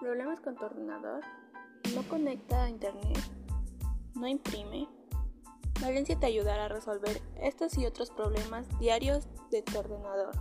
Problemas 0.00 0.38
con 0.40 0.54
tu 0.54 0.64
ordenador. 0.64 1.24
No 1.92 2.02
conecta 2.08 2.62
a 2.62 2.68
internet. 2.68 3.18
No 4.14 4.28
imprime. 4.28 4.88
Valencia 5.80 6.18
te 6.18 6.26
ayudará 6.26 6.66
a 6.66 6.68
resolver 6.68 7.20
estos 7.40 7.76
y 7.78 7.84
otros 7.84 8.10
problemas 8.10 8.66
diarios 8.78 9.26
de 9.50 9.62
tu 9.62 9.76
ordenador. 9.76 10.36